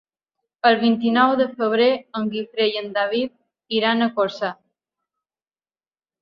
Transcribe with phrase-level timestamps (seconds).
[0.69, 1.89] El vint-i-nou de febrer
[2.21, 4.51] en Guifré i en David iran a Corçà.